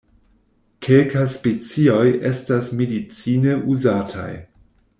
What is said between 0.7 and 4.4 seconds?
Kelka specioj estas medicine uzataj.